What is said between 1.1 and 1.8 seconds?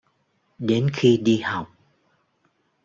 đi học